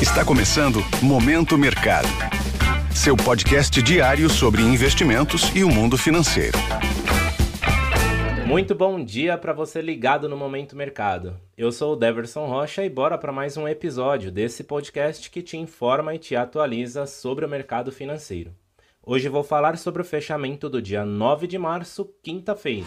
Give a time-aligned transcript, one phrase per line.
[0.00, 2.08] Está começando Momento Mercado.
[2.94, 6.56] Seu podcast diário sobre investimentos e o mundo financeiro.
[8.46, 11.36] Muito bom dia para você ligado no Momento Mercado.
[11.56, 15.56] Eu sou o Deverson Rocha e bora para mais um episódio desse podcast que te
[15.56, 18.52] informa e te atualiza sobre o mercado financeiro.
[19.02, 22.86] Hoje vou falar sobre o fechamento do dia 9 de março, quinta-feira.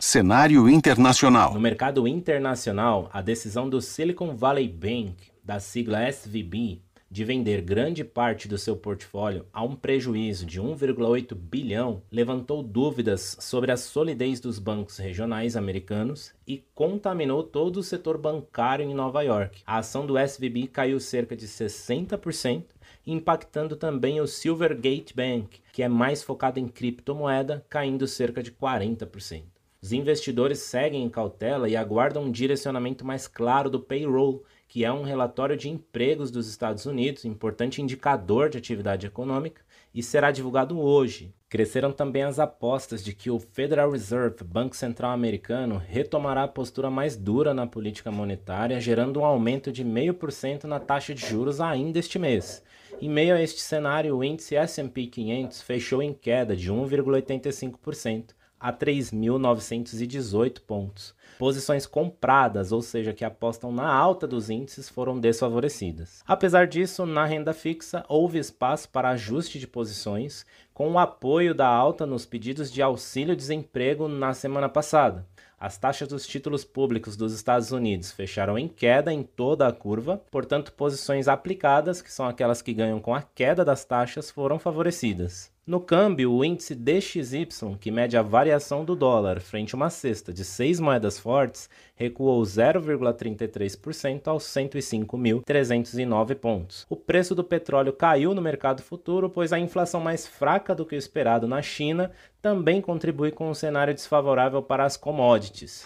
[0.00, 1.52] Cenário internacional.
[1.52, 8.04] No mercado internacional, a decisão do Silicon Valley Bank, da sigla SVB, de vender grande
[8.04, 14.38] parte do seu portfólio a um prejuízo de 1,8 bilhão levantou dúvidas sobre a solidez
[14.38, 19.60] dos bancos regionais americanos e contaminou todo o setor bancário em Nova York.
[19.66, 22.66] A ação do SVB caiu cerca de 60%,
[23.04, 29.42] impactando também o Silvergate Bank, que é mais focado em criptomoeda, caindo cerca de 40%.
[29.82, 34.92] Os investidores seguem em cautela e aguardam um direcionamento mais claro do payroll que é
[34.92, 40.78] um relatório de empregos dos Estados Unidos, importante indicador de atividade econômica, e será divulgado
[40.78, 41.34] hoje.
[41.48, 46.88] Cresceram também as apostas de que o Federal Reserve, Banco Central Americano, retomará a postura
[46.88, 51.98] mais dura na política monetária, gerando um aumento de 0,5% na taxa de juros ainda
[51.98, 52.62] este mês.
[53.02, 58.72] Em meio a este cenário, o índice S&P 500 fechou em queda de 1,85% a
[58.72, 61.14] 3.918 pontos.
[61.38, 66.22] Posições compradas, ou seja, que apostam na alta dos índices, foram desfavorecidas.
[66.26, 70.44] Apesar disso, na renda fixa houve espaço para ajuste de posições,
[70.74, 75.26] com o apoio da alta nos pedidos de auxílio-desemprego na semana passada.
[75.60, 80.16] As taxas dos títulos públicos dos Estados Unidos fecharam em queda em toda a curva,
[80.30, 85.52] portanto, posições aplicadas, que são aquelas que ganham com a queda das taxas, foram favorecidas.
[85.66, 90.32] No câmbio, o índice DXY, que mede a variação do dólar frente a uma cesta
[90.32, 96.86] de seis moedas fortes, recuou 0,33% aos 105.309 pontos.
[96.88, 100.94] O preço do petróleo caiu no mercado futuro, pois a inflação mais fraca do que
[100.94, 105.84] o esperado na China também contribui com um cenário desfavorável para as commodities.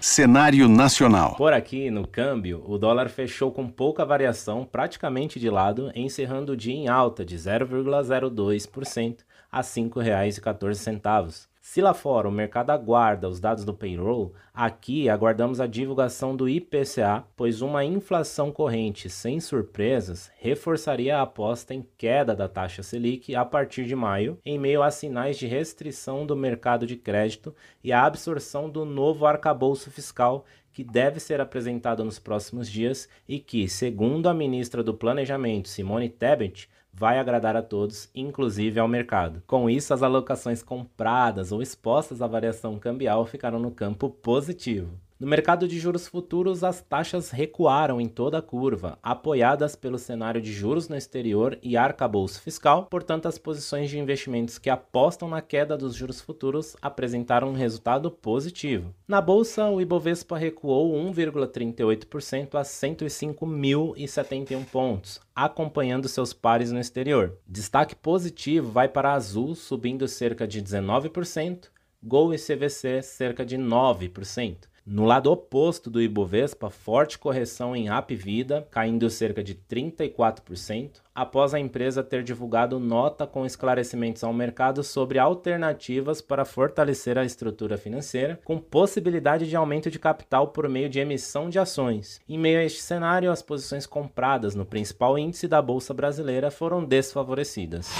[0.00, 1.34] Cenário nacional.
[1.34, 6.56] Por aqui, no câmbio, o dólar fechou com pouca variação, praticamente de lado, encerrando o
[6.56, 9.18] dia em alta de 0,02%
[9.50, 11.48] a R$ 5,14.
[11.70, 16.48] Se lá fora o mercado aguarda os dados do payroll, aqui aguardamos a divulgação do
[16.48, 23.34] IPCA, pois uma inflação corrente sem surpresas reforçaria a aposta em queda da taxa Selic
[23.34, 27.92] a partir de maio, em meio a sinais de restrição do mercado de crédito e
[27.92, 30.46] a absorção do novo arcabouço fiscal
[30.78, 36.08] que deve ser apresentado nos próximos dias e que, segundo a ministra do Planejamento, Simone
[36.08, 39.42] Tebet, vai agradar a todos, inclusive ao mercado.
[39.44, 44.90] Com isso, as alocações compradas ou expostas à variação cambial ficaram no campo positivo.
[45.20, 50.40] No mercado de juros futuros, as taxas recuaram em toda a curva, apoiadas pelo cenário
[50.40, 55.42] de juros no exterior e arcabouço fiscal, portanto, as posições de investimentos que apostam na
[55.42, 58.94] queda dos juros futuros apresentaram um resultado positivo.
[59.08, 67.36] Na bolsa, o Ibovespa recuou 1,38% a 105.071 pontos, acompanhando seus pares no exterior.
[67.44, 71.70] Destaque positivo vai para a Azul, subindo cerca de 19%,
[72.00, 74.68] Gol e CVC cerca de 9%.
[74.90, 81.60] No lado oposto do Ibovespa, forte correção em Vida, caindo cerca de 34%, após a
[81.60, 88.40] empresa ter divulgado nota com esclarecimentos ao mercado sobre alternativas para fortalecer a estrutura financeira,
[88.42, 92.18] com possibilidade de aumento de capital por meio de emissão de ações.
[92.26, 96.82] Em meio a este cenário, as posições compradas no principal índice da Bolsa Brasileira foram
[96.82, 97.90] desfavorecidas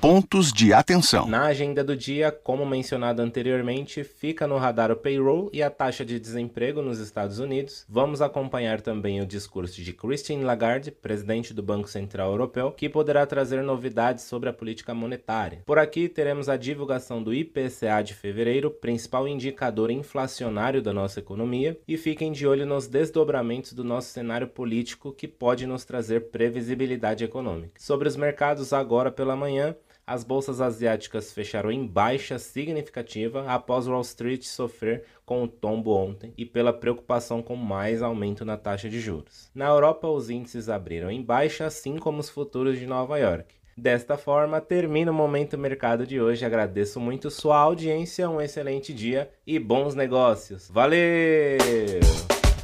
[0.00, 1.28] pontos de atenção.
[1.28, 6.06] Na agenda do dia, como mencionado anteriormente, fica no radar o payroll e a taxa
[6.06, 7.84] de desemprego nos Estados Unidos.
[7.86, 13.26] Vamos acompanhar também o discurso de Christine Lagarde, presidente do Banco Central Europeu, que poderá
[13.26, 15.60] trazer novidades sobre a política monetária.
[15.66, 21.78] Por aqui teremos a divulgação do IPCA de fevereiro, principal indicador inflacionário da nossa economia,
[21.86, 27.22] e fiquem de olho nos desdobramentos do nosso cenário político que pode nos trazer previsibilidade
[27.22, 27.74] econômica.
[27.78, 29.76] Sobre os mercados agora pela manhã,
[30.10, 36.34] as bolsas asiáticas fecharam em baixa significativa após Wall Street sofrer com o tombo ontem
[36.36, 39.48] e pela preocupação com mais aumento na taxa de juros.
[39.54, 43.54] Na Europa, os índices abriram em baixa, assim como os futuros de Nova York.
[43.76, 46.44] Desta forma, termina o Momento Mercado de hoje.
[46.44, 50.68] Agradeço muito sua audiência, um excelente dia e bons negócios.
[50.68, 51.60] Valeu!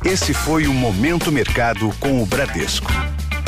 [0.05, 2.91] Esse foi o Momento Mercado com o Bradesco